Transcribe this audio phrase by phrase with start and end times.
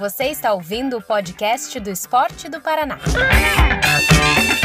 [0.00, 2.98] Você está ouvindo o podcast do Esporte do Paraná.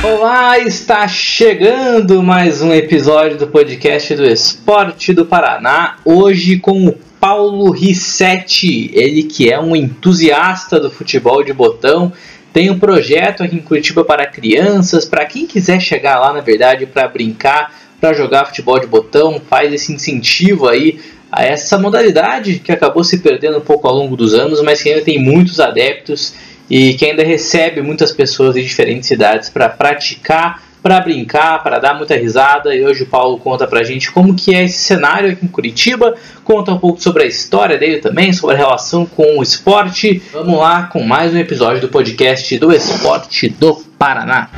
[0.01, 5.97] Olá, está chegando mais um episódio do podcast do Esporte do Paraná.
[6.05, 12.13] Hoje com o Paulo Rissetti, ele que é um entusiasta do futebol de botão.
[12.53, 16.85] Tem um projeto aqui em Curitiba para crianças, para quem quiser chegar lá, na verdade,
[16.85, 20.97] para brincar, para jogar futebol de botão, faz esse incentivo aí
[21.35, 24.87] a essa modalidade que acabou se perdendo um pouco ao longo dos anos, mas que
[24.87, 26.33] ainda tem muitos adeptos
[26.69, 31.93] e que ainda recebe muitas pessoas de diferentes cidades para praticar, para brincar, para dar
[31.93, 32.73] muita risada.
[32.73, 36.15] E hoje o Paulo conta pra gente como que é esse cenário aqui em Curitiba,
[36.41, 40.21] conta um pouco sobre a história dele também, sobre a relação com o esporte.
[40.31, 44.49] Vamos lá com mais um episódio do podcast do Esporte do Paraná.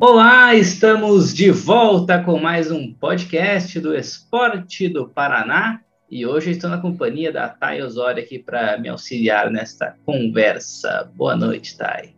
[0.00, 6.68] Olá, estamos de volta com mais um podcast do Esporte do Paraná e hoje estou
[6.68, 11.10] na companhia da Thay Osório aqui para me auxiliar nesta conversa.
[11.14, 12.14] Boa noite, Thay.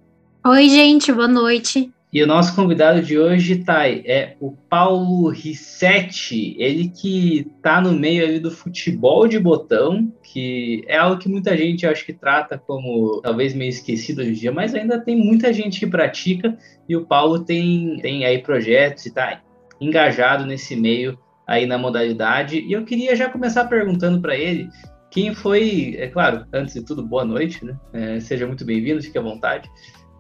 [0.46, 1.92] Oi, gente, boa noite.
[2.16, 7.92] E o nosso convidado de hoje, Thay, é o Paulo Rissetti, ele que está no
[7.92, 12.56] meio ali do futebol de botão, que é algo que muita gente acho que trata
[12.56, 16.56] como talvez meio esquecido hoje em dia, mas ainda tem muita gente que pratica,
[16.88, 19.42] e o Paulo tem, tem aí projetos e está
[19.78, 22.60] engajado nesse meio aí na modalidade.
[22.60, 24.70] E eu queria já começar perguntando para ele
[25.10, 27.78] quem foi, é claro, antes de tudo, boa noite, né?
[27.92, 29.68] É, seja muito bem-vindo, fique à vontade.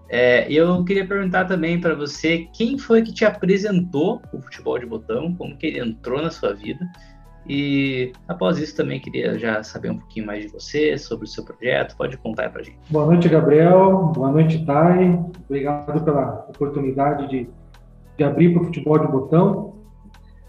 [0.08, 4.86] É, eu queria perguntar também para você quem foi que te apresentou o futebol de
[4.86, 6.86] botão, como que ele entrou na sua vida.
[7.48, 11.44] E após isso também queria já saber um pouquinho mais de você, sobre o seu
[11.44, 11.96] projeto.
[11.96, 12.78] Pode contar para a gente.
[12.90, 14.12] Boa noite, Gabriel.
[14.14, 15.18] Boa noite, Thay.
[15.48, 17.48] Obrigado pela oportunidade de,
[18.16, 19.75] de abrir para o futebol de botão.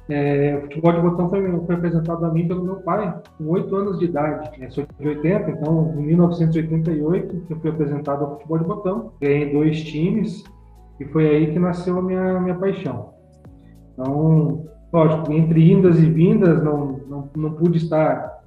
[0.10, 3.76] É, o futebol de botão foi, foi, apresentado a mim pelo meu pai, com 8
[3.76, 4.58] anos de idade.
[4.58, 4.70] Né?
[4.70, 9.12] Sou de 80, então em 1988 eu fui apresentado ao futebol de botão.
[9.20, 10.44] Ganhei dois times
[11.00, 13.14] e foi aí que nasceu a minha, minha paixão.
[13.94, 18.42] Então, lógico, entre indas e vindas, não, não, não pude estar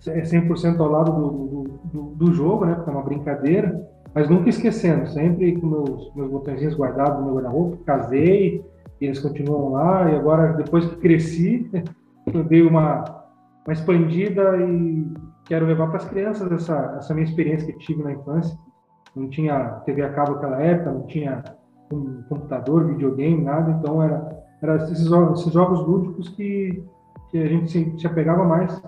[0.00, 2.74] 100% ao lado do, do, do, jogo, né?
[2.74, 7.34] Porque é uma brincadeira, mas nunca esquecendo, sempre com meus, meus botõezinhos guardados no meu
[7.34, 8.64] guarda-roupa, casei,
[9.00, 10.10] e eles continuam lá.
[10.10, 11.70] E agora, depois que cresci,
[12.32, 13.04] eu dei uma,
[13.66, 15.06] uma expandida e
[15.44, 18.56] quero levar para as crianças essa, essa minha experiência que tive na infância.
[19.16, 21.42] Não tinha TV a cabo naquela época, não tinha
[21.92, 23.70] um computador, videogame, nada.
[23.72, 26.84] Então, era, era esses, jogos, esses jogos lúdicos que,
[27.30, 28.80] que a gente se, se apegava mais.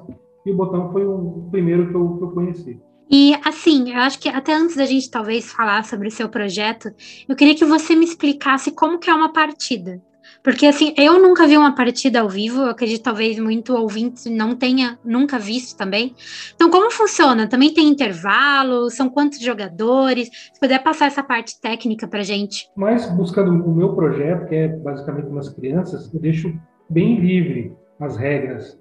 [0.44, 2.80] E o botão foi o primeiro que eu, que eu conheci.
[3.10, 6.92] E assim, eu acho que até antes da gente talvez falar sobre o seu projeto,
[7.28, 10.00] eu queria que você me explicasse como que é uma partida.
[10.44, 14.54] Porque assim, eu nunca vi uma partida ao vivo, eu acredito talvez muito ouvinte não
[14.54, 16.14] tenha nunca visto também.
[16.54, 17.48] Então, como funciona?
[17.48, 18.88] Também tem intervalo?
[18.90, 20.30] São quantos jogadores?
[20.52, 22.70] Se puder passar essa parte técnica pra gente.
[22.76, 26.54] Mas buscando o meu projeto, que é basicamente umas crianças, eu deixo
[26.88, 28.78] bem livre as regras.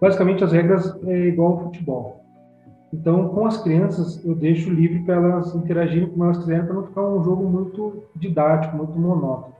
[0.00, 2.25] Basicamente as regras é igual ao futebol.
[2.96, 6.84] Então, com as crianças, eu deixo livre para elas interagirem como elas quiserem, para não
[6.84, 9.54] ficar um jogo muito didático, muito monótono.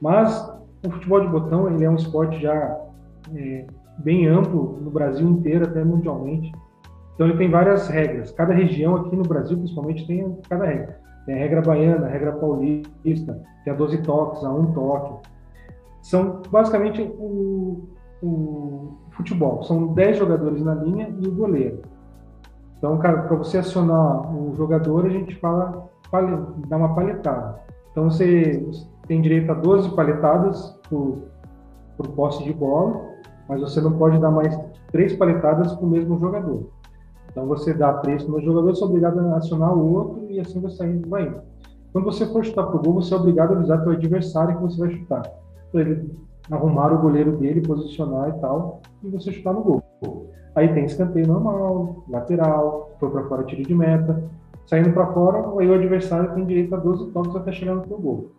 [0.00, 0.46] Mas
[0.86, 2.78] o futebol de botão ele é um esporte já
[3.34, 3.66] é,
[3.98, 6.52] bem amplo no Brasil inteiro, até mundialmente.
[7.14, 8.30] Então ele tem várias regras.
[8.32, 11.00] Cada região aqui no Brasil, principalmente, tem cada regra.
[11.24, 15.28] Tem a regra baiana, a regra paulista, tem a 12 toques, a 1 toque.
[16.02, 17.88] São basicamente o,
[18.22, 19.62] o futebol.
[19.62, 21.95] São 10 jogadores na linha e o goleiro.
[22.78, 25.88] Então, para você acionar o jogador, a gente fala,
[26.68, 27.60] dá uma paletada.
[27.90, 28.66] Então, você
[29.06, 31.22] tem direito a 12 paletadas por,
[31.96, 33.00] por posse de bola,
[33.48, 34.58] mas você não pode dar mais
[34.92, 36.68] três paletadas para o mesmo jogador.
[37.30, 40.40] Então, você dá três para o jogador, você é obrigado a acionar o outro e
[40.40, 41.40] assim você vai indo.
[41.92, 44.78] Quando você for chutar o gol, você é obrigado a avisar seu adversário que você
[44.78, 45.22] vai chutar.
[45.72, 46.10] Para ele
[46.50, 49.82] arrumar o goleiro dele, posicionar e tal, e você chutar no gol.
[50.56, 54.24] Aí tem escanteio normal, lateral, for para fora, tiro de meta.
[54.66, 57.98] Saindo para fora, aí o adversário tem direito a 12 toques até chegar no seu
[57.98, 58.32] gol.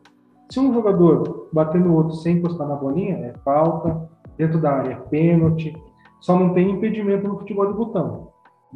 [0.50, 4.10] Se um jogador bater no outro sem encostar na bolinha, é falta.
[4.36, 5.74] Dentro da área, é pênalti.
[6.19, 8.27] Só não tem impedimento no futebol de botão.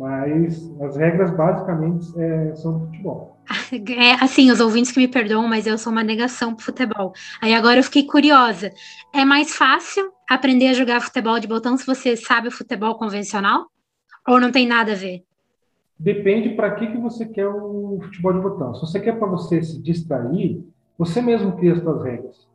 [0.01, 3.37] Mas as regras basicamente é, são futebol.
[3.71, 7.13] É, assim, os ouvintes que me perdoam, mas eu sou uma negação pro futebol.
[7.41, 8.71] Aí agora eu fiquei curiosa.
[9.13, 13.67] É mais fácil aprender a jogar futebol de botão se você sabe o futebol convencional?
[14.27, 15.23] Ou não tem nada a ver?
[15.97, 18.73] Depende para que, que você quer o futebol de botão.
[18.73, 20.65] Se você quer para você se distrair,
[20.97, 22.47] você mesmo cria as suas regras.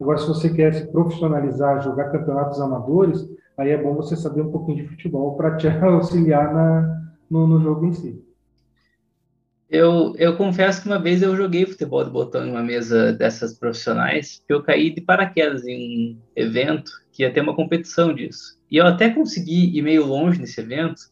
[0.00, 3.28] Agora, se você quer se profissionalizar, jogar campeonatos amadores,
[3.60, 7.60] aí é bom você saber um pouquinho de futebol para te auxiliar na, no, no
[7.60, 8.24] jogo em si.
[9.68, 13.56] Eu, eu confesso que uma vez eu joguei futebol de botão em uma mesa dessas
[13.56, 18.58] profissionais, que eu caí de paraquedas em um evento que ia ter uma competição disso.
[18.68, 21.02] E eu até consegui ir meio longe nesse evento,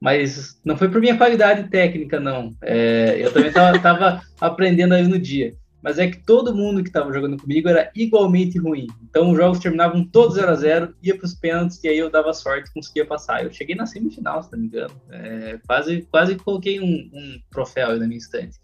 [0.00, 2.54] mas não foi por minha qualidade técnica, não.
[2.62, 7.12] É, eu também estava aprendendo aí no dia mas é que todo mundo que estava
[7.12, 8.86] jogando comigo era igualmente ruim.
[9.02, 12.08] Então os jogos terminavam todos 0 a 0 ia para os pênaltis e aí eu
[12.08, 13.44] dava sorte e conseguia passar.
[13.44, 14.94] Eu cheguei na semifinal, se não me engano.
[15.10, 18.58] É, quase, quase coloquei um, um troféu aí na minha estante.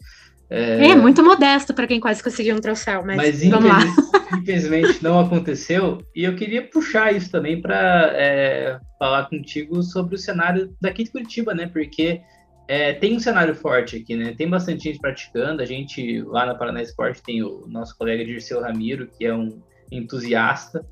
[0.48, 3.80] É, é muito modesto para quem quase conseguiu um troféu, mas, mas vamos lá.
[4.40, 6.02] Infelizmente não aconteceu.
[6.16, 11.10] E eu queria puxar isso também para é, falar contigo sobre o cenário daqui de
[11.10, 11.66] Curitiba, né?
[11.66, 12.22] Porque
[12.68, 14.34] é, tem um cenário forte aqui, né?
[14.36, 15.60] Tem bastante gente praticando.
[15.60, 19.60] A gente, lá na Paraná Esporte, tem o nosso colega Dirceu Ramiro, que é um
[19.90, 20.84] entusiasta.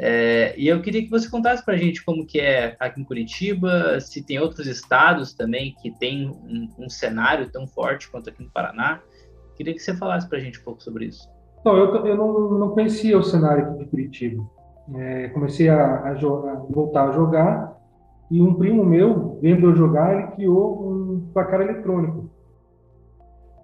[0.00, 3.04] É, e eu queria que você contasse para a gente como que é aqui em
[3.04, 8.42] Curitiba, se tem outros estados também que tem um, um cenário tão forte quanto aqui
[8.42, 9.00] no Paraná.
[9.56, 11.28] Queria que você falasse para a gente um pouco sobre isso.
[11.64, 14.48] Não, eu, eu não, não conhecia o cenário aqui de Curitiba.
[14.94, 17.77] É, comecei a, a, a, voltar a jogar
[18.30, 22.30] e um primo meu, vendo eu jogar, ele criou um placar eletrônico.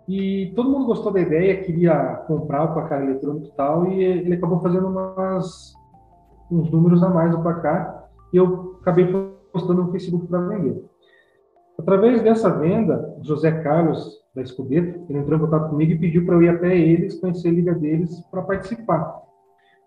[0.09, 4.35] E todo mundo gostou da ideia, queria comprar o placar eletrônico e tal, e ele
[4.35, 5.75] acabou fazendo umas,
[6.51, 9.07] uns números a mais no placar, e eu acabei
[9.53, 10.85] postando no Facebook para vender.
[11.79, 16.37] Através dessa venda, José Carlos, da Escudeto, ele entrou em contato comigo e pediu para
[16.37, 19.23] eu ir até eles, conhecer a liga deles, para participar.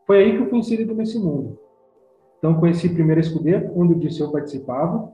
[0.06, 1.58] Foi aí que eu fui inserido nesse mundo.
[2.38, 5.12] Então, conheci primeiro a Escudeiro, onde o Dirceu participava.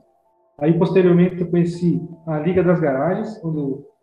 [0.58, 3.58] Aí, posteriormente, eu conheci a Liga das Garagens, onde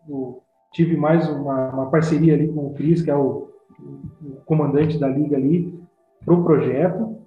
[0.10, 0.42] eu
[0.72, 5.08] tive mais uma, uma, parceria ali com o Cris, que é o, o comandante da
[5.08, 5.80] liga ali,
[6.26, 7.18] para o projeto.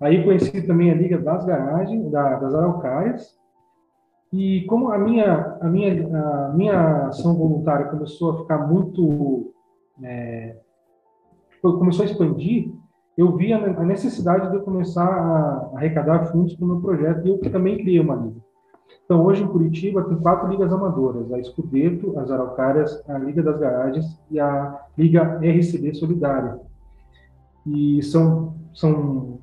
[0.00, 3.38] Aí conheci também a Liga das Garagens, da, das Araucárias.
[4.32, 9.52] E como a minha, a, minha, a minha ação voluntária começou a ficar muito...
[10.02, 10.56] É,
[11.62, 12.70] começou a expandir,
[13.16, 17.30] eu vi a necessidade de eu começar a arrecadar fundos para o meu projeto e
[17.30, 18.40] eu também criei uma liga.
[19.04, 23.58] Então, hoje em Curitiba tem quatro ligas amadoras: a Escudeto, as Araucárias, a Liga das
[23.58, 26.58] Garagens e a Liga RCD Solidária.
[27.66, 29.38] E são, são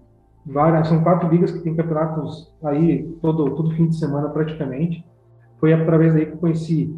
[0.45, 5.05] várias, são quatro ligas que têm campeonatos aí todo, todo fim de semana praticamente.
[5.59, 6.95] Foi através daí que eu conheci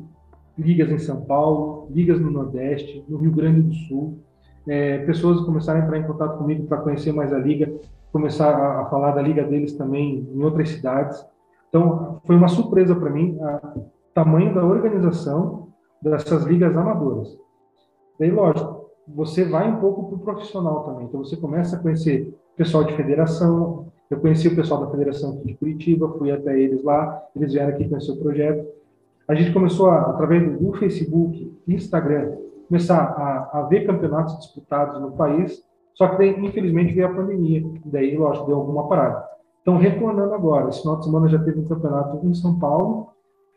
[0.57, 4.19] ligas em São Paulo, ligas no Nordeste, no Rio Grande do Sul,
[4.67, 7.73] é, pessoas começaram a entrar em contato comigo para conhecer mais a liga,
[8.11, 11.25] começar a, a, falar da liga deles também em outras cidades.
[11.69, 13.37] Então, foi uma surpresa para mim
[13.75, 13.81] o
[14.13, 15.69] tamanho da organização
[16.01, 17.37] dessas ligas amadoras.
[18.19, 21.05] Daí, lógico, você vai um pouco para o profissional também.
[21.05, 23.87] Então, você começa a conhecer pessoal de federação.
[24.09, 27.73] Eu conheci o pessoal da federação aqui de Curitiba, fui até eles lá, eles vieram
[27.73, 28.67] aqui conhecer o projeto.
[29.27, 32.33] A gente começou, a, através do Facebook, Instagram,
[32.73, 37.63] começar a, a ver campeonatos disputados no país, só que daí, infelizmente, veio a pandemia,
[37.85, 39.23] daí, lógico, deu alguma parada.
[39.61, 43.09] Então, retornando agora, esse final de semana já teve um campeonato em São Paulo,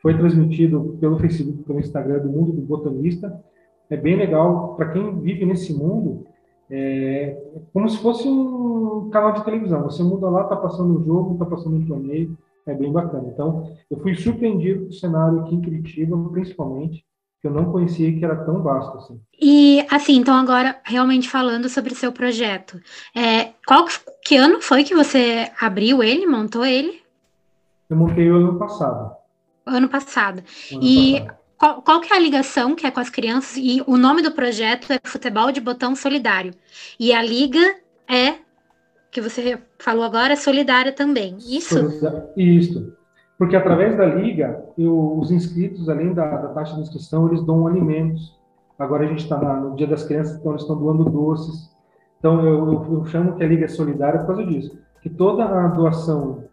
[0.02, 3.42] foi transmitido pelo Facebook, pelo Instagram do Mundo do Botanista.
[3.88, 6.26] É bem legal, para quem vive nesse mundo,
[6.70, 7.42] é
[7.72, 9.82] como se fosse um canal de televisão.
[9.84, 13.30] Você muda lá, está passando um jogo, está passando um torneio, é bem bacana.
[13.32, 17.02] Então, eu fui surpreendido com o cenário aqui em Curitiba, principalmente,
[17.40, 19.20] que eu não conhecia que era tão vasto assim.
[19.40, 22.80] E assim, então agora realmente falando sobre o seu projeto,
[23.14, 23.86] é, qual
[24.24, 27.02] que ano foi que você abriu ele, montou ele?
[27.88, 29.14] Eu montei o ano passado.
[29.64, 30.42] Ano passado.
[30.72, 31.46] Ano e passado.
[31.58, 33.56] Qual, qual que é a ligação que é com as crianças?
[33.56, 36.52] E o nome do projeto é Futebol de Botão Solidário.
[37.00, 37.76] E a liga
[38.06, 38.34] é
[39.10, 41.38] que você falou agora, é solidária também.
[41.38, 41.78] Isso?
[42.36, 42.95] Isso.
[43.38, 47.66] Porque através da liga, eu, os inscritos, além da, da, taxa de inscrição, eles doam
[47.66, 48.38] alimentos.
[48.78, 51.70] Agora a gente está no Dia das Crianças, então eles estão doando doces.
[52.18, 55.44] Então eu, eu, eu, chamo que a liga é solidária por causa disso, que toda
[55.44, 56.44] a doação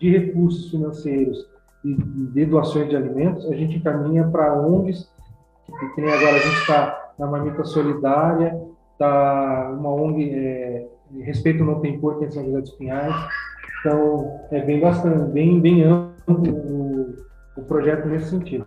[0.00, 1.48] de recursos financeiros
[1.84, 5.08] e de doações de alimentos a gente encaminha para ONGs,
[5.66, 8.60] que, que nem agora a gente está na Marmita Solidária,
[8.92, 10.88] está uma ONG é,
[11.22, 13.14] Respeito Não Tem que é em São José dos Pinhais.
[13.80, 17.14] Então é bem bastante, bem, bem amplo o,
[17.56, 18.66] o projeto nesse sentido.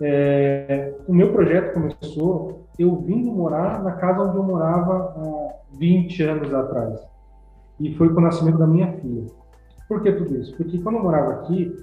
[0.00, 6.22] É, o meu projeto começou eu vindo morar na casa onde eu morava há 20
[6.22, 6.98] anos atrás.
[7.78, 9.26] E foi com o nascimento da minha filha.
[9.86, 10.56] Por que tudo isso?
[10.56, 11.74] Porque quando eu morava aqui,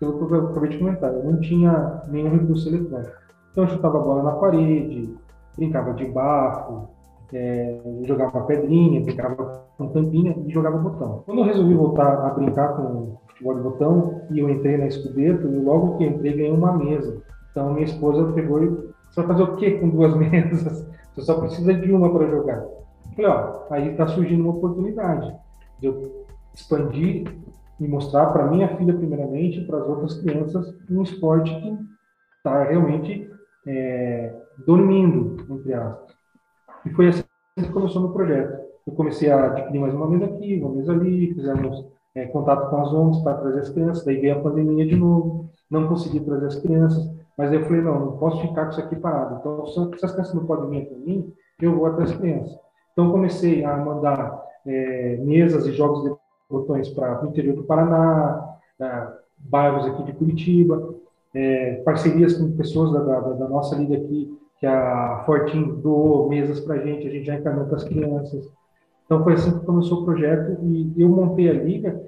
[0.00, 3.12] pelo que eu acabei de comentar, eu não tinha nenhum recurso eletrônico.
[3.50, 5.14] Então eu chutava bola na parede,
[5.56, 6.88] brincava de bafo,
[7.32, 11.22] é, jogava pedrinha, brincava com tampinha e jogava botão.
[11.26, 15.58] Quando eu resolvi voltar a brincar com de botão e eu entrei na Escudeto, e
[15.58, 17.22] logo que entrei ganhei uma mesa.
[17.50, 20.86] Então minha esposa pegou e você vai fazer o que com duas mesas?
[21.14, 22.64] Você só precisa de uma para jogar.
[23.14, 25.34] Falei, ó, aí está surgindo uma oportunidade
[25.80, 27.24] de eu expandir
[27.78, 31.78] e mostrar para minha filha primeiramente para as outras crianças um esporte que
[32.36, 33.30] está realmente
[33.66, 34.34] é,
[34.66, 36.14] dormindo, entre aspas.
[36.84, 37.24] E foi assim
[37.56, 38.64] que começou meu projeto.
[38.86, 41.84] Eu comecei a adquirir mais uma mesa aqui, uma mesa ali, fizemos
[42.16, 45.50] é, contato com as ONGs para trazer as crianças, daí veio a pandemia de novo,
[45.70, 48.96] não consegui trazer as crianças, mas eu falei, não, não posso ficar com isso aqui
[48.96, 49.36] parado.
[49.38, 52.58] Então, se as crianças não podem vir até mim, eu vou até as crianças.
[52.92, 56.16] Então, comecei a mandar é, mesas e jogos de
[56.48, 58.56] botões para o interior do Paraná,
[59.38, 60.94] bairros aqui de Curitiba,
[61.34, 66.60] é, parcerias com pessoas da, da, da, nossa liga aqui, que a Fortin doou mesas
[66.60, 68.48] para a gente, a gente já encaminhou para as crianças.
[69.06, 72.02] Então foi assim que começou o projeto e eu montei a liga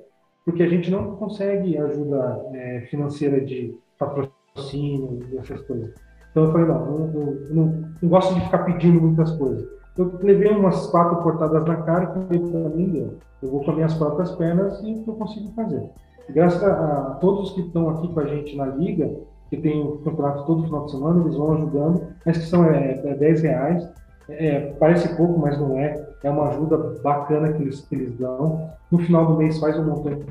[0.45, 5.95] porque a gente não consegue ajuda é, financeira de patrocínio e essas coisas.
[6.31, 7.09] Então eu falei, não,
[7.51, 9.67] não, não gosto de ficar pedindo muitas coisas.
[9.97, 13.11] Eu levei umas quatro portadas na cara e falei para mim,
[13.43, 15.91] eu vou com as minhas próprias pernas e eu consigo fazer
[16.31, 19.11] graças a, a, todos que estão aqui com a gente na liga,
[19.51, 22.03] que tem o campeonato todo final de semana, eles vão ajudando.
[22.25, 23.89] A inscrição é, é 10 reais.
[24.29, 26.08] É, parece pouco, mas não é.
[26.23, 28.71] É uma ajuda bacana que eles, que eles dão.
[28.91, 30.25] No final do mês faz um montante,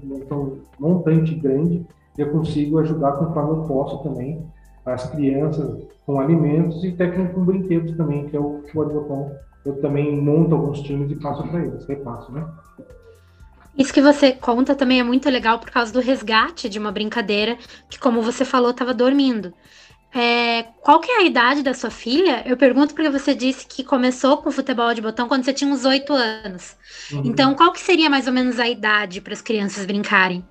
[0.80, 1.86] montante grande.
[2.18, 4.46] Eu consigo ajudar conforme eu posso também
[4.86, 9.32] as crianças com alimentos e técnico com brinquedos também, que é o futebol de botão.
[9.66, 12.46] Eu também monto alguns times e passo para eles, repasso, né?
[13.78, 17.58] Isso que você conta também é muito legal por causa do resgate de uma brincadeira
[17.90, 19.54] que, como você falou, estava dormindo.
[20.14, 22.42] É, qual que é a idade da sua filha?
[22.46, 25.86] Eu pergunto porque você disse que começou com futebol de botão quando você tinha uns
[25.86, 26.76] oito anos.
[27.12, 27.24] Uhum.
[27.26, 30.44] Então, qual que seria mais ou menos a idade para as crianças brincarem?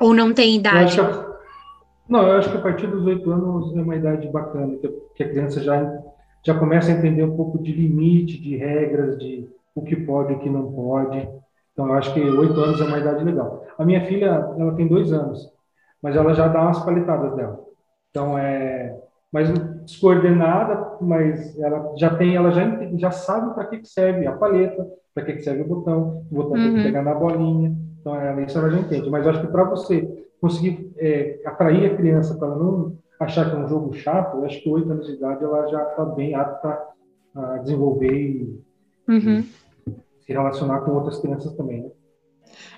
[0.00, 0.98] Ou não tem idade?
[0.98, 1.28] Eu
[2.08, 4.78] não, eu acho que a partir dos oito anos é uma idade bacana,
[5.14, 6.00] que a criança já,
[6.42, 10.36] já começa a entender um pouco de limite, de regras, de o que pode e
[10.36, 11.28] o que não pode.
[11.72, 13.64] Então, eu acho que oito anos é uma idade legal.
[13.78, 14.26] A minha filha,
[14.58, 15.52] ela tem dois anos,
[16.02, 17.67] mas ela já dá umas paletadas dela.
[18.18, 18.98] Então, é
[19.32, 19.48] mais
[19.84, 22.64] descoordenada, mas ela já tem, ela já,
[22.96, 26.34] já sabe para que, que serve a paleta, para que, que serve o botão, o
[26.34, 26.64] botão uhum.
[26.64, 26.84] tem que uhum.
[26.84, 27.76] pegar na bolinha.
[28.00, 29.08] Então, ela, isso ela já entende.
[29.08, 33.54] Mas eu acho que para você conseguir é, atrair a criança para não achar que
[33.54, 36.34] é um jogo chato, eu acho que oito anos de idade ela já está bem
[36.34, 36.76] apta
[37.36, 38.64] a desenvolver e,
[39.08, 39.44] uhum.
[39.86, 39.92] e
[40.24, 41.90] se relacionar com outras crianças também, né?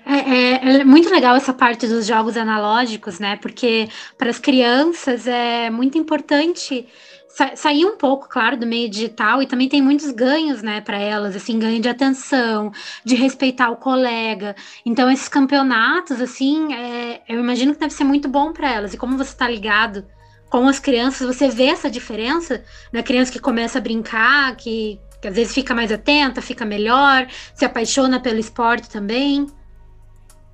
[0.05, 3.37] É, é, é, muito legal essa parte dos jogos analógicos, né?
[3.37, 3.87] Porque
[4.17, 6.87] para as crianças é muito importante
[7.29, 10.97] sa sair um pouco, claro, do meio digital e também tem muitos ganhos, né, para
[10.97, 12.71] elas, assim, ganho de atenção,
[13.05, 14.55] de respeitar o colega.
[14.85, 18.93] Então, esses campeonatos, assim, é, eu imagino que deve ser muito bom para elas.
[18.93, 20.05] E como você está ligado
[20.49, 25.27] com as crianças, você vê essa diferença da criança que começa a brincar, que que
[25.27, 29.45] às vezes fica mais atenta, fica melhor, se apaixona pelo esporte também?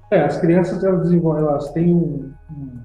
[0.10, 2.80] É, as crianças elas desenvolvem, elas têm um, um,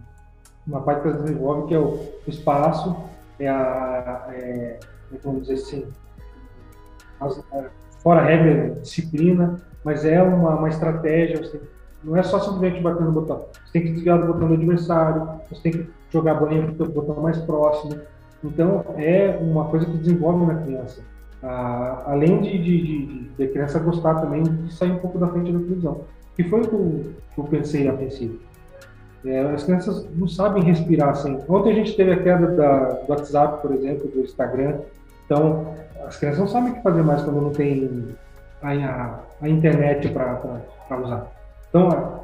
[0.67, 2.97] uma parte que elas desenvolvem que é o, espaço,
[3.39, 4.81] é a, é,
[5.23, 5.87] vamos dizer assim,
[7.21, 7.67] as, é,
[8.03, 11.61] fora a regra, disciplina, mas é uma, uma estratégia, você
[12.03, 15.41] não é só simplesmente bater no botão, você tem que desviar do botão do adversário,
[15.49, 18.01] você tem que jogar a bolinha para o botão mais próximo,
[18.43, 21.03] então é uma coisa que desenvolve na criança.
[21.43, 25.27] Ah, além de, de, de, de, a criança gostar também de sair um pouco da
[25.27, 26.05] frente da televisão.
[26.37, 28.41] Que foi o que eu, pensei a princípio.
[29.25, 31.39] É, as crianças não sabem respirar assim.
[31.49, 34.79] Ontem a gente teve a queda da, do WhatsApp, por exemplo, do Instagram.
[35.25, 35.75] Então,
[36.07, 38.09] as crianças não sabem o que fazer mais quando não tem
[38.63, 41.27] a, a, internet para usar.
[41.69, 42.21] Então, a,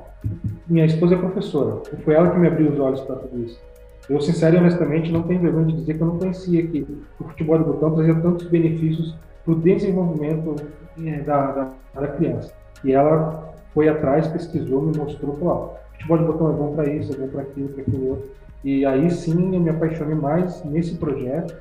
[0.67, 1.83] minha esposa é professora.
[2.05, 3.61] Foi ela que me abriu os olhos para tudo isso.
[4.09, 6.87] Eu, sincero e honestamente, não tenho vergonha de dizer que eu não conhecia que
[7.21, 10.57] o futebol de botão trazia tantos benefícios para o desenvolvimento
[11.05, 12.53] é, da, da, da, criança.
[12.83, 17.13] E ela foi atrás, pesquisou, me mostrou, falou, futebol de botão é bom para isso,
[17.13, 18.31] é bom para aquilo, para aquilo outro.
[18.65, 21.57] E aí sim eu me apaixonei mais nesse projeto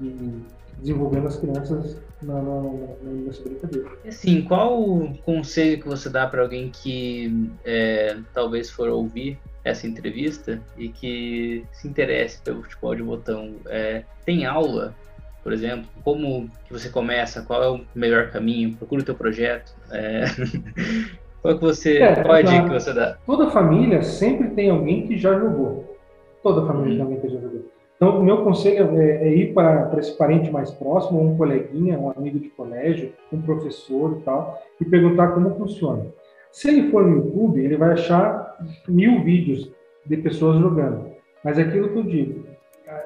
[0.00, 0.42] e
[0.78, 3.90] desenvolvendo as crianças na, na, na, brincadeira.
[4.06, 9.86] Assim, qual o conselho que você dá para alguém que é, talvez for ouvir essa
[9.86, 13.56] entrevista e que se interesse pelo futebol de botão.
[13.66, 14.94] É, tem aula,
[15.42, 19.74] por exemplo, como que você começa, qual é o melhor caminho, procura o teu projeto.
[19.90, 20.24] É...
[21.46, 23.16] qual que você, é, qual é a dica que você dá?
[23.24, 25.96] Toda família sempre tem alguém que já jogou.
[26.42, 26.96] Toda família hum.
[26.96, 27.62] tem alguém que já jogou.
[27.96, 31.98] Então, o meu conselho é, é ir para, para esse parente mais próximo, um coleguinha,
[31.98, 36.04] um amigo de colégio, um professor e tal, e perguntar como funciona.
[36.52, 39.70] Se ele for no YouTube, ele vai achar mil vídeos
[40.04, 41.06] de pessoas jogando.
[41.42, 42.44] Mas é aquilo que eu digo,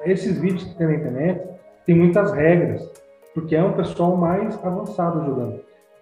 [0.05, 1.41] esses vídeos que tem na internet
[1.85, 2.91] tem muitas regras,
[3.33, 5.61] porque é um pessoal mais avançado jogando.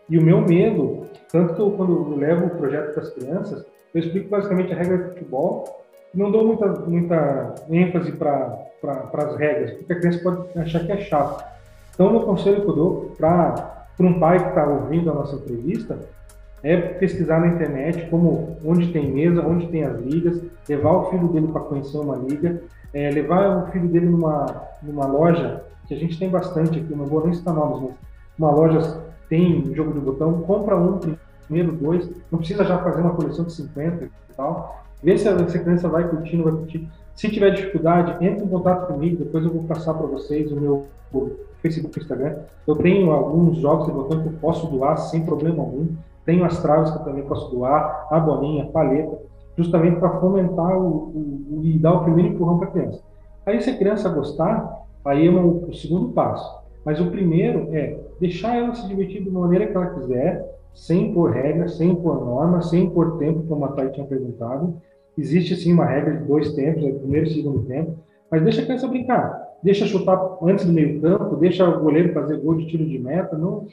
[0.10, 3.66] E o meu medo, tanto que eu, quando eu levo o projeto para as crianças,
[3.94, 8.66] eu explico basicamente a regra de futebol, não dou muita, muita ênfase para
[9.14, 11.44] as regras, porque a criança pode achar que é chato.
[11.94, 16.00] Então, o conselho que eu dou para um pai que está ouvindo a nossa entrevista
[16.64, 21.28] é pesquisar na internet como onde tem mesa, onde tem as ligas, levar o filho
[21.28, 22.62] dele para conhecer uma liga,
[22.94, 27.06] é, levar o filho dele numa, numa loja, que a gente tem bastante aqui, não
[27.06, 27.92] vou nem citar nomes, mas
[28.38, 31.00] uma loja tem jogo de botão, compra um
[31.46, 35.36] primeiro, dois, não precisa já fazer uma coleção de 50 e tal, vê se a,
[35.36, 36.90] criança vai curtir, não vai curtir.
[37.16, 40.88] Se tiver dificuldade, entre em contato comigo, depois eu vou passar para vocês o meu
[41.62, 42.38] Facebook e Instagram.
[42.66, 45.88] Eu tenho alguns jogos de botão que eu posso doar sem problema algum.
[46.26, 49.18] Tenho as traves que eu também posso doar, a bolinha, a paleta,
[49.58, 53.02] justamente para fomentar o, o, o, e dar o primeiro empurrão para a criança.
[53.46, 56.60] Aí, se a criança gostar, aí é o, o segundo passo.
[56.86, 61.32] Mas o primeiro é deixar ela se divertir de maneira que ela quiser, sem pôr
[61.32, 64.76] regras, sem pôr normas, sem pôr tempo, como a Thay tinha perguntado.
[65.18, 67.96] Existe sim uma regra de dois tempos, é primeiro e segundo tempo,
[68.32, 69.50] mas deixa a criança brincar.
[69.62, 73.38] Deixa chutar antes do meio campo, deixa o goleiro fazer gol de tiro de meta.
[73.38, 73.68] Não,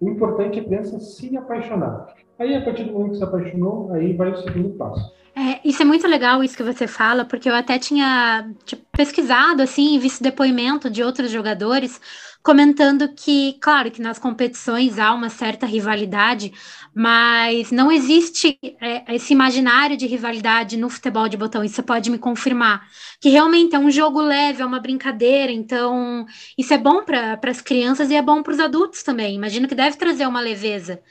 [0.00, 2.06] o importante é a criança se apaixonar.
[2.38, 5.14] Aí, a partir do momento que se apaixonou, aí vai o segundo passo.
[5.38, 9.62] É, isso é muito legal, isso que você fala, porque eu até tinha tipo, pesquisado,
[9.62, 12.00] assim, visto depoimento de outros jogadores
[12.42, 16.52] comentando que, claro, que nas competições há uma certa rivalidade,
[16.94, 21.64] mas não existe é, esse imaginário de rivalidade no futebol de botão.
[21.64, 22.86] Isso você pode me confirmar?
[23.20, 26.24] Que realmente é um jogo leve, é uma brincadeira, então
[26.56, 29.34] isso é bom para as crianças e é bom para os adultos também.
[29.34, 31.02] Imagino que deve trazer uma leveza.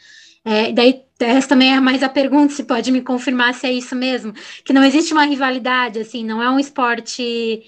[0.44, 3.96] É, daí, essa também é mais a pergunta, se pode me confirmar se é isso
[3.96, 7.64] mesmo, que não existe uma rivalidade, assim, não é um esporte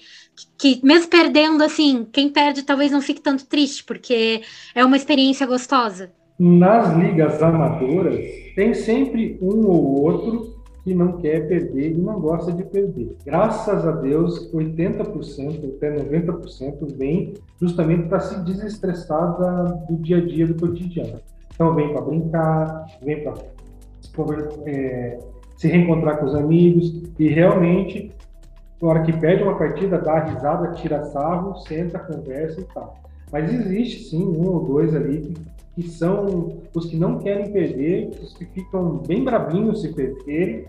[0.56, 4.42] que mesmo perdendo, assim, quem perde talvez não fique tanto triste, porque
[4.74, 6.10] é uma experiência gostosa.
[6.38, 8.20] Nas ligas amadoras,
[8.54, 13.16] tem sempre um ou outro que não quer perder e não gosta de perder.
[13.24, 20.24] Graças a Deus, 80%, até 90% vem justamente para se desestressar da, do dia a
[20.24, 21.20] dia, do cotidiano.
[21.58, 23.34] Então, vem para brincar, vem para
[24.64, 25.18] é,
[25.56, 28.14] se reencontrar com os amigos e realmente
[28.80, 32.96] na hora que perde uma partida, dá risada, tira sarro, senta, conversa e tal.
[33.32, 38.10] Mas existe sim um ou dois ali que, que são os que não querem perder,
[38.22, 40.64] os que ficam bem bravinhos se perderem.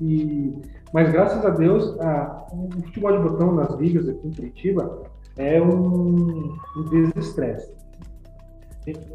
[0.00, 0.54] E,
[0.90, 5.02] mas graças a Deus, a, o futebol de botão nas ligas aqui em Curitiba
[5.36, 7.79] é um, um desestresse.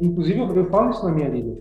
[0.00, 1.54] Inclusive, eu, eu falo isso na minha liga.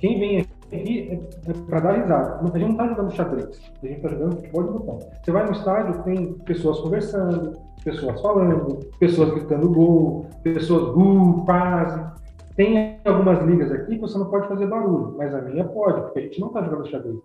[0.00, 2.40] Quem vem aqui é, é para dar risada.
[2.40, 4.98] A gente não está jogando xadrez, a gente está jogando futebol de botão.
[5.22, 12.18] Você vai no estádio, tem pessoas conversando, pessoas falando, pessoas gritando gol, pessoas uh, quase.
[12.56, 16.18] Tem algumas ligas aqui que você não pode fazer barulho, mas a minha pode, porque
[16.18, 17.16] a gente não está jogando xadrez.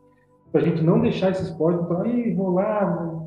[0.52, 3.26] Para a gente não deixar esse esporte, não falar, vou lá,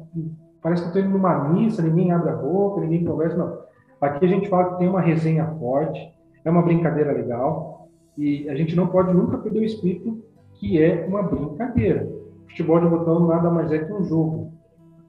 [0.62, 3.36] parece que estou indo numa missa, ninguém abre a boca, ninguém conversa.
[3.36, 3.58] Não.
[4.00, 6.15] Aqui a gente fala que tem uma resenha forte,
[6.46, 10.22] é uma brincadeira legal, e a gente não pode nunca perder o espírito
[10.54, 12.08] que é uma brincadeira.
[12.48, 14.52] Futebol de botão nada mais é que um jogo.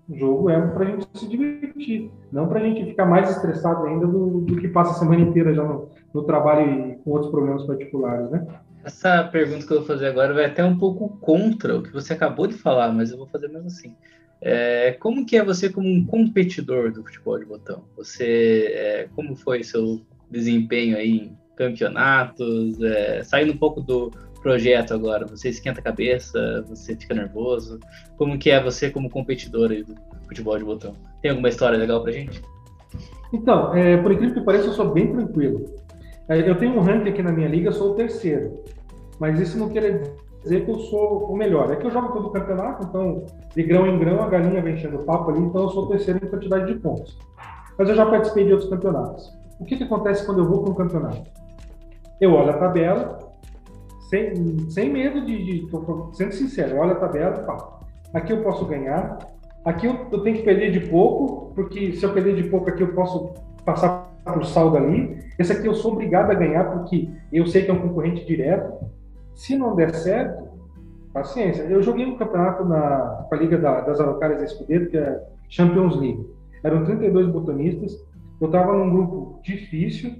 [0.10, 3.86] O jogo é para a gente se divertir, não para a gente ficar mais estressado
[3.86, 7.30] ainda do, do, que passa a semana inteira já no, no trabalho e com outros
[7.30, 8.45] problemas particulares, né?
[8.84, 12.13] Essa pergunta que eu vou fazer agora vai até um pouco contra o que você
[12.13, 13.93] acabou de falar, mas eu vou fazer mesmo assim.
[14.41, 17.84] É, como que é você como um competidor do futebol de botão?
[17.95, 24.12] Você, é, como foi seu desempenho aí campeonatos, é, saindo um pouco do
[24.42, 27.80] projeto agora, você esquenta a cabeça, você fica nervoso,
[28.18, 29.96] como que é você como competidor aí do
[30.28, 30.94] futebol de botão?
[31.22, 32.42] Tem alguma história legal pra gente?
[33.34, 35.66] Então, é, por incrível que pareça, eu sou bem tranquilo.
[36.30, 38.63] É, eu tenho um ranking aqui na minha liga, sou o terceiro,
[39.20, 40.02] mas isso não quer
[40.44, 41.72] dizer que eu sou o melhor.
[41.72, 44.76] É que eu jogo todo o campeonato, então de grão em grão a galinha vem
[44.76, 47.18] enchendo o papo ali, então eu sou o terceiro em quantidade de pontos.
[47.78, 49.37] Mas eu já participei de outros campeonatos.
[49.60, 51.30] O que, que acontece quando eu vou para um campeonato?
[52.20, 53.20] Eu olho a tabela,
[54.10, 55.70] sem, sem medo de, de
[56.13, 57.80] sendo sincero, olho a tabela falo,
[58.13, 59.17] aqui eu posso ganhar,
[59.65, 62.82] aqui eu, eu, tenho que perder de pouco, porque se eu perder de pouco aqui
[62.82, 63.34] eu posso
[63.65, 67.72] passar por saldo ali, esse aqui eu sou obrigado a ganhar porque eu sei que
[67.72, 68.86] é um concorrente direto,
[69.36, 70.48] se não der certo,
[71.13, 71.63] paciência.
[71.63, 75.24] Eu joguei um campeonato na, com a Liga da, das Araucárias da Escudeiro, que é
[75.50, 76.28] Champions League.
[76.63, 78.04] Eram 32 botonistas,
[78.39, 80.13] eu estava num grupo difícil,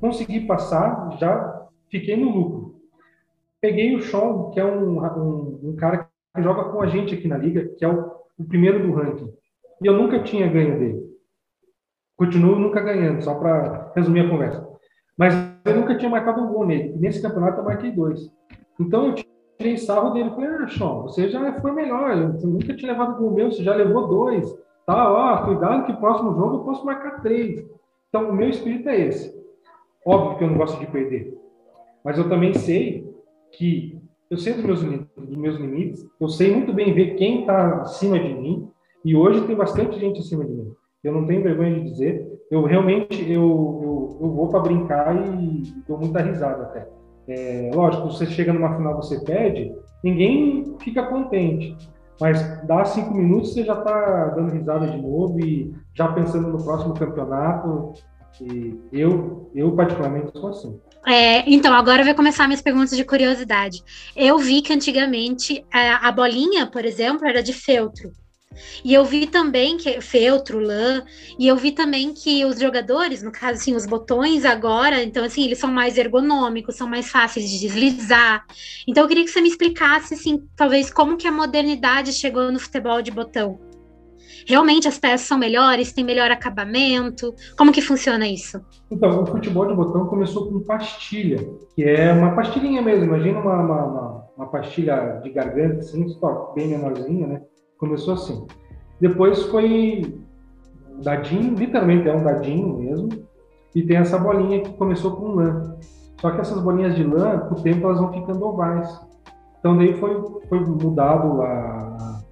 [0.00, 2.80] consegui passar, já fiquei no lucro.
[3.60, 7.26] Peguei o Sean, que é um, um, um cara que joga com a gente aqui
[7.26, 9.32] na liga, que é o, o primeiro do ranking.
[9.82, 11.06] E eu nunca tinha ganho dele.
[12.16, 14.66] Continuo nunca ganhando, só para resumir a conversa.
[15.16, 16.94] Mas eu nunca tinha marcado um gol nele.
[16.96, 18.30] nesse campeonato eu marquei dois.
[18.80, 19.14] Então eu
[19.58, 20.30] tirei sarro dele.
[20.30, 22.32] Falei, ah, Sean, você já foi melhor.
[22.32, 24.54] Você nunca tinha levado gol meu, você já levou dois.
[24.86, 27.68] Tá, ó, cuidado que próximo jogo eu posso marcar três.
[28.08, 29.34] Então o meu espírito é esse.
[30.06, 31.36] Óbvio que eu não gosto de perder.
[32.04, 33.12] Mas eu também sei
[33.52, 37.82] que eu sei dos meus, dos meus limites, eu sei muito bem ver quem está
[37.82, 38.68] acima de mim,
[39.04, 40.72] e hoje tem bastante gente acima de mim.
[41.02, 45.62] Eu não tenho vergonha de dizer, eu realmente eu, eu, eu vou para brincar e
[45.86, 46.88] dou muita risada até.
[47.28, 49.72] É, lógico, você chega numa final, você perde,
[50.02, 51.76] ninguém fica contente.
[52.20, 56.62] Mas dá cinco minutos, você já está dando risada de novo e já pensando no
[56.62, 57.92] próximo campeonato.
[58.40, 60.80] E eu, eu particularmente, sou assim.
[61.06, 63.82] É, então, agora vai começar minhas perguntas de curiosidade.
[64.14, 68.10] Eu vi que antigamente a, a bolinha, por exemplo, era de feltro.
[68.84, 71.04] E eu vi também que feltro, lã,
[71.38, 75.44] e eu vi também que os jogadores, no caso assim, os botões agora, então assim,
[75.44, 78.44] eles são mais ergonômicos, são mais fáceis de deslizar.
[78.86, 82.58] Então eu queria que você me explicasse assim, talvez como que a modernidade chegou no
[82.58, 83.58] futebol de botão.
[84.46, 87.34] Realmente as peças são melhores, tem melhor acabamento?
[87.58, 88.60] Como que funciona isso?
[88.90, 91.38] Então, o futebol de botão começou com pastilha,
[91.74, 93.06] que é uma pastilhinha mesmo.
[93.06, 97.42] Imagina uma, uma, uma pastilha de garganta, assim, só bem menorzinha, né?
[97.78, 98.46] Começou assim.
[99.00, 100.18] Depois foi
[101.02, 103.08] dadinho, literalmente é um dadinho mesmo,
[103.74, 105.76] e tem essa bolinha que começou com lã.
[106.20, 109.00] Só que essas bolinhas de lã, com o tempo, elas vão ficando ovais.
[109.58, 112.22] Então daí foi, foi mudado a,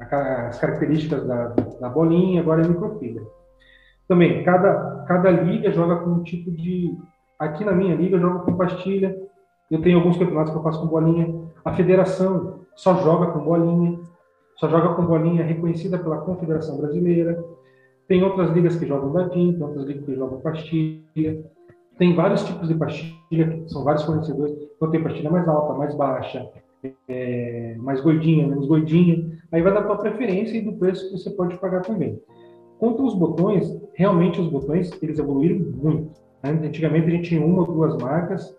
[0.00, 3.22] a, as características da, da bolinha, agora é microfibra.
[4.08, 6.96] Também, cada, cada liga joga com um tipo de...
[7.38, 9.14] Aqui na minha liga eu jogo com pastilha,
[9.70, 11.32] eu tenho alguns campeonatos que eu faço com bolinha.
[11.64, 14.00] A federação só joga com bolinha
[14.58, 17.42] só joga com bolinha reconhecida pela Confederação Brasileira.
[18.08, 21.44] Tem outras ligas que jogam dadinho, tem outras ligas que jogam pastilha.
[21.96, 24.56] Tem vários tipos de pastilha, são vários fornecedores.
[24.76, 26.48] Então tem pastilha mais alta, mais baixa,
[27.08, 29.30] é, mais gordinha, menos gordinha.
[29.52, 32.20] Aí vai da tua preferência e do preço que você pode pagar também.
[32.78, 36.10] Quanto aos botões, realmente os botões eles evoluíram muito.
[36.42, 38.56] Antigamente a gente tinha uma ou duas marcas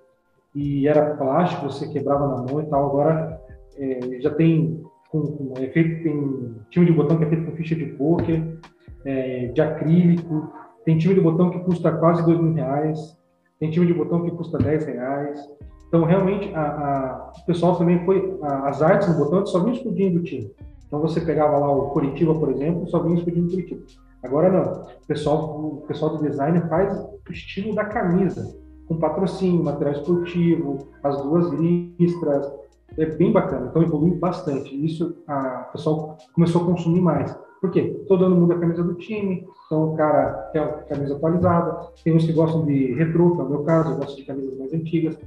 [0.54, 2.90] e era plástico, você quebrava na mão e tal.
[2.90, 3.42] Agora
[3.78, 7.76] é, já tem com, com é tem time de botão que é feito com ficha
[7.76, 8.60] de poker,
[9.06, 10.52] é, de acrílico,
[10.86, 13.20] tem time de botão que custa quase dois mil reais,
[13.60, 15.40] tem time de botão que custa 10 reais.
[15.88, 18.38] Então, realmente, a, a, o pessoal também foi.
[18.42, 20.50] A, as artes no botão só vinha escudinho do time.
[20.88, 23.82] Então, você pegava lá o Curitiba, por exemplo, só vinha escudinho do Curitiba.
[24.24, 24.84] Agora, não.
[25.04, 28.56] O pessoal, o pessoal do design faz o estilo da camisa,
[28.88, 32.52] com patrocínio, material esportivo, as duas listras,
[32.98, 33.68] é bem bacana.
[33.70, 34.74] Então evoluiu bastante.
[34.86, 37.38] Isso a, o pessoal começou a consumir mais.
[37.62, 38.04] Por quê?
[38.08, 41.90] Todo muda a camisa do time, então o cara quer a camisa atualizada.
[42.04, 44.58] Tem uns que gostam de retrô, que é o meu caso, eu gosto de camisas
[44.58, 45.18] mais antigas.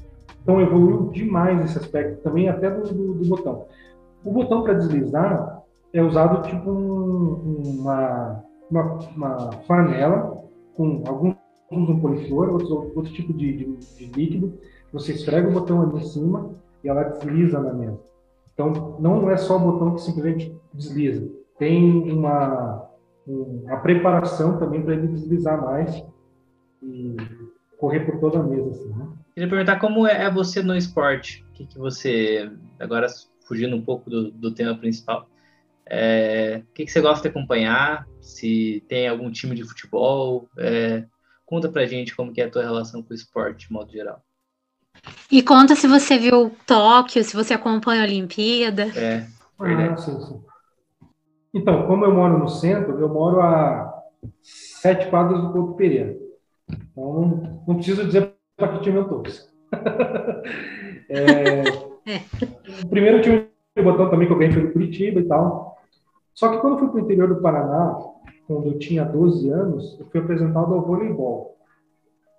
[0.42, 3.66] Então evoluiu demais esse aspecto também, até do, do, do botão.
[4.24, 10.42] O botão para deslizar é usado tipo um, uma, uma, uma panela
[10.74, 11.36] com alguns
[11.70, 14.52] usam poliflor, outros outro tipo de, de, de líquido.
[14.92, 16.50] Você esfrega o botão ali em cima
[16.82, 18.00] e ela desliza na mesa.
[18.54, 21.28] Então, não é só o botão que simplesmente desliza.
[21.58, 22.88] Tem uma,
[23.26, 26.04] uma preparação também para ele deslizar mais
[26.82, 27.16] e
[27.78, 28.70] correr por toda a mesa.
[28.70, 29.08] Assim, né?
[29.34, 31.44] Queria perguntar como é você no esporte.
[31.48, 33.06] O que, que você, agora
[33.46, 35.28] fugindo um pouco do, do tema principal,
[35.86, 38.06] é, o que, que você gosta de acompanhar?
[38.20, 40.48] Se tem algum time de futebol?
[40.58, 41.04] É,
[41.44, 44.22] conta pra gente como que é a tua relação com o esporte, de modo geral.
[45.30, 48.84] E conta se você viu Tóquio, se você acompanha a Olimpíada.
[48.94, 49.26] É,
[49.58, 49.94] verdade.
[49.94, 50.40] Ah, sim, sim.
[51.54, 53.92] Então, como eu moro no centro, eu moro a
[54.42, 56.16] sete quadras do Couto Pereira.
[56.70, 59.50] Então, não, não preciso dizer para que time eu torço.
[61.08, 61.62] é,
[62.06, 62.22] é.
[62.84, 65.78] O primeiro time de botão também que eu ganhei foi do Curitiba e tal.
[66.34, 67.98] Só que quando eu fui para o interior do Paraná,
[68.46, 71.56] quando eu tinha 12 anos, eu fui apresentado ao voleibol.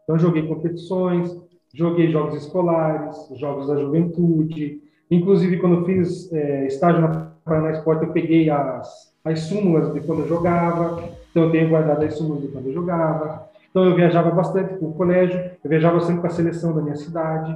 [0.03, 1.35] Então, joguei competições,
[1.73, 4.81] joguei jogos escolares, jogos da juventude.
[5.09, 10.19] Inclusive, quando fiz é, estágio na Paraná Esporte, eu peguei as, as súmulas de quando
[10.19, 11.03] eu jogava.
[11.31, 13.49] Então, eu tenho guardado as súmulas de quando eu jogava.
[13.69, 16.95] Então, eu viajava bastante para o colégio, eu viajava sempre com a seleção da minha
[16.95, 17.55] cidade.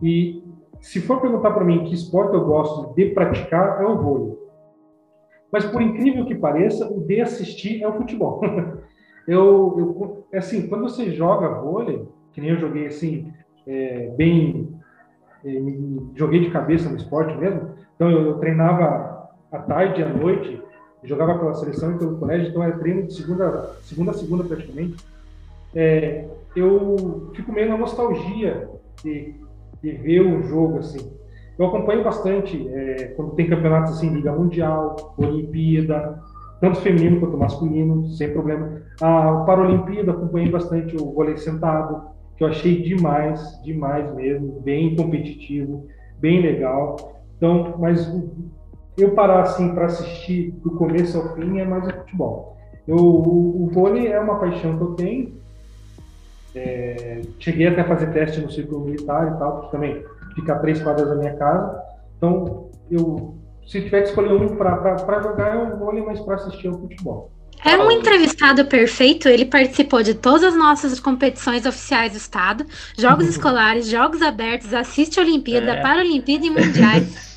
[0.00, 0.42] E
[0.80, 4.38] se for perguntar para mim que esporte eu gosto de praticar, é o vôlei.
[5.50, 8.40] Mas por incrível que pareça, o de assistir é o futebol.
[9.26, 13.32] eu, eu, assim, quando você joga vôlei, que nem eu joguei assim,
[13.66, 14.68] é, bem,
[15.44, 15.50] é,
[16.14, 17.70] joguei de cabeça no esporte mesmo.
[17.94, 20.60] Então eu, eu treinava à tarde e à noite,
[21.04, 24.96] jogava pela seleção e pelo colégio, então era treino de segunda, segunda a segunda praticamente.
[25.74, 28.68] É, eu fico meio na nostalgia
[29.02, 29.34] de,
[29.82, 31.12] de ver o jogo assim.
[31.58, 36.20] Eu acompanho bastante é, quando tem campeonatos assim, Liga Mundial, Olimpíada,
[36.60, 38.82] tanto feminino quanto masculino, sem problema.
[39.00, 45.86] A Paralimpíada acompanhei bastante o vôlei sentado, que eu achei demais, demais mesmo, bem competitivo,
[46.18, 47.22] bem legal.
[47.36, 48.10] Então, mas
[48.96, 52.56] eu parar assim para assistir do começo ao fim é mais o futebol.
[52.86, 55.44] Eu, o, o vôlei é uma paixão que eu tenho.
[56.54, 60.58] É, cheguei até a fazer teste no círculo militar e tal, porque também fica a
[60.58, 61.82] três quadras da minha casa.
[62.16, 63.34] Então, eu,
[63.66, 66.78] se tiver que escolher um para jogar, é o vôlei, mas para assistir é o
[66.78, 67.30] futebol.
[67.64, 72.66] É um entrevistado perfeito, ele participou de todas as nossas competições oficiais do Estado,
[72.98, 75.82] jogos escolares, jogos abertos, assiste a Olimpíada, é.
[75.82, 77.34] Paralimpíada e Mundiais.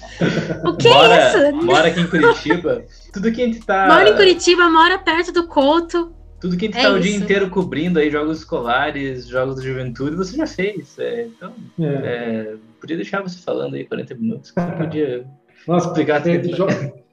[0.66, 1.66] O que mora, é isso?
[1.66, 2.84] Mora aqui em Curitiba.
[3.14, 3.88] Tudo que a gente tá.
[3.88, 6.12] Mora em Curitiba, mora perto do Couto.
[6.40, 9.62] Tudo que a gente é tá o dia inteiro cobrindo aí, jogos escolares, jogos da
[9.62, 10.98] juventude, você já fez.
[11.00, 11.86] É, então, é.
[11.86, 14.52] É, podia deixar você falando aí 40 minutos.
[14.52, 15.26] Podia
[15.68, 16.38] Nossa, explicar é,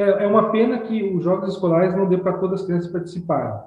[0.00, 3.60] é, é uma pena que os jogos escolares não dê para todas as crianças participarem.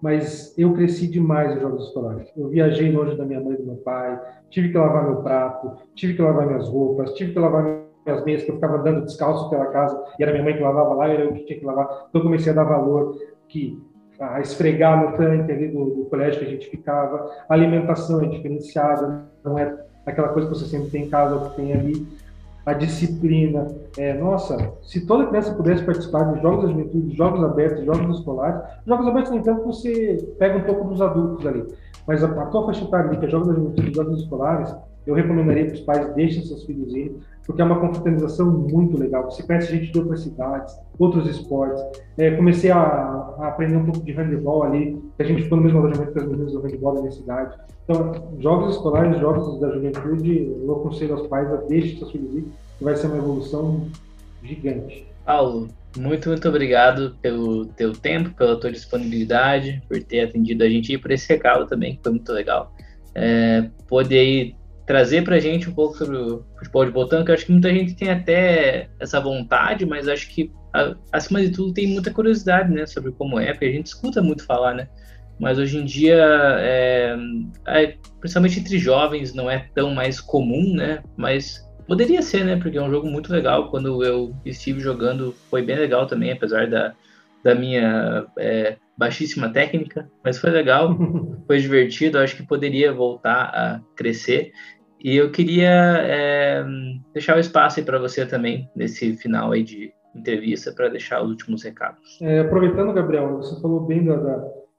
[0.00, 2.32] Mas eu cresci demais nos jogos escolares.
[2.36, 5.72] Eu viajei longe da minha mãe e do meu pai, tive que lavar meu prato,
[5.94, 7.64] tive que lavar minhas roupas, tive que lavar
[8.06, 10.94] minhas meias, que eu ficava andando descalço pela casa, e era minha mãe que lavava
[10.94, 12.06] lá, era eu que tinha que lavar.
[12.08, 13.78] Então eu comecei a dar valor que
[14.18, 17.30] a esfregar no tanque ali do, do colégio que a gente ficava.
[17.48, 19.76] A alimentação é diferenciada, não é
[20.06, 22.06] aquela coisa que você sempre tem em casa ou que tem ali
[22.64, 23.66] a disciplina.
[23.98, 28.62] É, nossa, se toda criança pudesse participar de jogos da juventude, jogos abertos, jogos escolares,
[28.86, 31.66] jogos abertos, no entanto, você pega um pouco dos adultos ali.
[32.06, 34.74] Mas a, a tua faixa etária que é jogos da juventude, jogos escolares,
[35.06, 37.16] eu recomendaria que os pais deixem seus filhos ir,
[37.50, 39.28] porque é uma confraternização muito legal.
[39.28, 41.82] Você conhece gente de outras cidades, outros esportes.
[42.16, 45.80] É, comecei a, a, aprender um pouco de handebol ali, a gente ficou no mesmo
[45.80, 47.56] alojamento que as meninas do handebol da minha cidade.
[47.82, 52.44] Então, jogos escolares, jogos da juventude, eu aconselho aos pais a deixem seus filhos ir,
[52.78, 53.88] que vai ser uma evolução
[54.44, 55.04] gigante.
[55.26, 55.66] Paulo,
[55.98, 60.98] muito, muito obrigado pelo teu tempo, pela tua disponibilidade, por ter atendido a gente e
[60.98, 62.72] por esse recado também, que foi muito legal.
[63.12, 64.54] É, poder
[64.90, 67.52] trazer para a gente um pouco sobre o futebol de botão, que eu acho que
[67.52, 70.50] muita gente tem até essa vontade, mas acho que,
[71.12, 74.44] acima de tudo, tem muita curiosidade, né, sobre como é, porque a gente escuta muito
[74.44, 74.88] falar, né,
[75.38, 76.18] mas hoje em dia,
[76.58, 77.16] é,
[77.68, 82.76] é, principalmente entre jovens, não é tão mais comum, né, mas poderia ser, né, porque
[82.76, 86.96] é um jogo muito legal, quando eu estive jogando foi bem legal também, apesar da,
[87.44, 90.94] da minha é, baixíssima técnica, mas foi legal,
[91.46, 94.52] foi divertido, acho que poderia voltar a crescer.
[95.02, 95.70] E eu queria
[96.02, 96.64] é,
[97.12, 101.30] deixar o espaço aí para você também, nesse final aí de entrevista, para deixar os
[101.30, 102.18] últimos recados.
[102.20, 104.32] É, aproveitando, Gabriel, você falou bem da, da...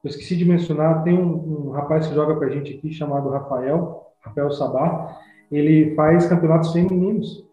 [0.04, 3.30] Eu esqueci de mencionar, tem um, um rapaz que joga com a gente aqui, chamado
[3.30, 5.18] Rafael, Rafael Sabá.
[5.52, 7.46] Ele faz campeonatos femininos,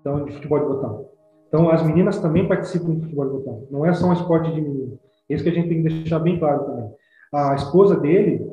[0.00, 1.08] então, de futebol de botão.
[1.48, 3.66] Então, as meninas também participam de futebol de botão.
[3.70, 4.98] Não é só um esporte de menino.
[5.28, 6.90] É isso que a gente tem que deixar bem claro também.
[7.32, 8.46] A esposa dele,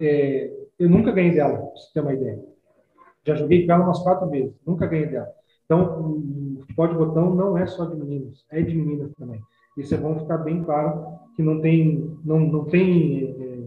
[0.00, 2.55] é, eu nunca ganhei dela, pra você ter uma ideia.
[3.26, 5.28] Já joguei com ela umas quatro vezes, nunca ganhei dela.
[5.64, 9.40] Então, o futebol de botão não é só de meninos, é de meninas também.
[9.76, 13.58] Isso é bom ficar bem claro que não tem, não, não tem é,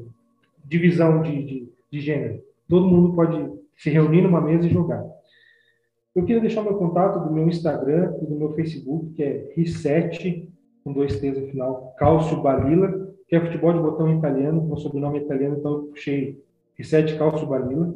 [0.65, 2.41] divisão de, de, de gênero.
[2.67, 5.05] Todo mundo pode se reunir numa mesa e jogar.
[6.15, 10.49] Eu queria deixar meu contato do meu Instagram e do meu Facebook, que é Reset,
[10.83, 15.19] com dois T's no final, Cálcio Balila, que é futebol de botão italiano, meu sobrenome
[15.19, 16.41] é italiano, então eu puxei
[16.75, 17.93] Reset Cálcio Balila.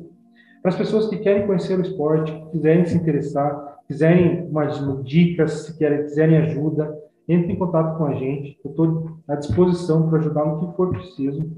[0.64, 5.78] Para as pessoas que querem conhecer o esporte, quiserem se interessar, quiserem umas dicas, se
[5.78, 6.98] querem, quiserem ajuda,
[7.28, 8.58] entre em contato com a gente.
[8.64, 11.52] Eu estou à disposição para ajudar no que for preciso.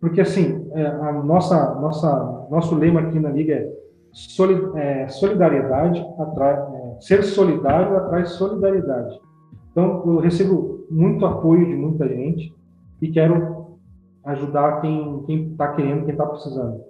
[0.00, 3.72] Porque, assim, é, a nossa, nossa, nosso lema aqui na Liga é,
[4.76, 9.18] é solidariedade atrai, é, ser solidário atrai solidariedade.
[9.72, 12.54] Então, eu recebo muito apoio de muita gente
[13.02, 13.78] e quero
[14.24, 16.86] ajudar quem está querendo, quem está precisando.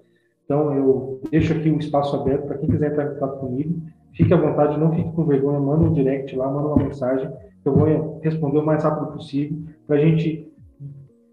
[0.48, 3.82] Então, eu deixo aqui o espaço aberto para quem quiser entrar em contato comigo.
[4.14, 7.30] Fique à vontade, não fique com vergonha, manda um direct lá, manda uma mensagem,
[7.62, 10.50] que eu vou responder o mais rápido possível, para a gente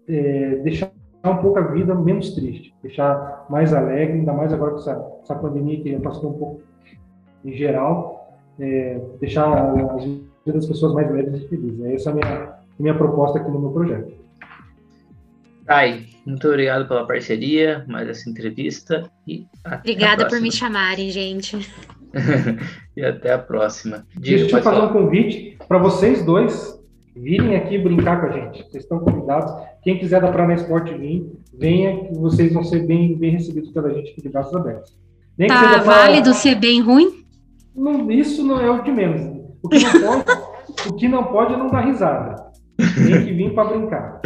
[0.06, 0.92] é, deixar
[1.24, 5.34] um pouco a vida menos triste, deixar mais alegre, ainda mais agora com essa, essa
[5.34, 6.60] pandemia que passou um pouco
[7.42, 10.04] em geral, é, deixar as
[10.52, 11.84] das pessoas mais leves e felizes.
[11.86, 14.25] Essa é a minha, minha proposta aqui no meu projeto.
[15.68, 19.46] Ai, muito obrigado pela parceria, mais essa entrevista e
[19.80, 21.56] Obrigada por me chamarem, gente.
[22.96, 24.06] e até a próxima.
[24.16, 26.76] Diga, Deixa eu fazer um convite para vocês dois
[27.16, 28.62] virem aqui brincar com a gente.
[28.62, 29.50] Vocês estão convidados.
[29.82, 31.26] Quem quiser da Prana Esporte vir,
[31.58, 34.96] venha, que vocês vão ser bem, bem recebidos pela gente aqui de braços abertos.
[35.36, 36.34] Nem tá válido pra...
[36.34, 37.24] ser bem ruim?
[37.74, 39.22] Não, isso não é o de menos.
[39.62, 40.42] O que não pode,
[40.88, 42.46] o que não pode é não dar risada.
[42.76, 44.20] Tem que vir para brincar.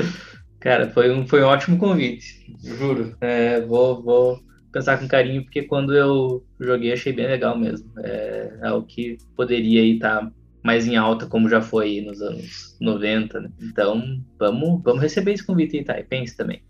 [0.60, 3.16] Cara, foi um, foi um ótimo convite, juro.
[3.20, 7.90] É, vou, vou pensar com carinho, porque quando eu joguei achei bem legal mesmo.
[7.98, 12.76] É, é o que poderia estar tá mais em alta, como já foi nos anos
[12.80, 13.40] 90.
[13.40, 13.50] Né?
[13.62, 15.98] Então, vamos, vamos receber esse convite aí, tá?
[15.98, 16.62] E pense também.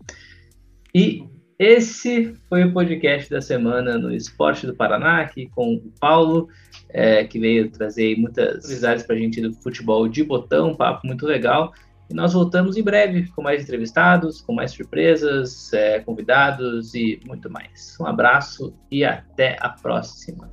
[0.95, 1.25] E
[1.59, 6.47] esse foi o podcast da semana no Esporte do Paraná, aqui com o Paulo,
[6.89, 11.05] é, que veio trazer muitas novidades para a gente do futebol de botão, um papo
[11.05, 11.73] muito legal.
[12.11, 17.49] E nós voltamos em breve com mais entrevistados, com mais surpresas, é, convidados e muito
[17.49, 17.97] mais.
[18.01, 20.51] Um abraço e até a próxima.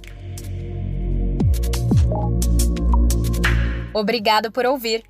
[3.92, 5.02] Obrigado por ouvir.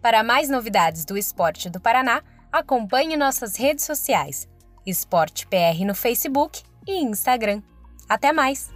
[0.00, 4.48] Para mais novidades do esporte do Paraná, acompanhe nossas redes sociais:
[4.86, 7.60] Esporte PR no Facebook e Instagram.
[8.08, 8.75] Até mais!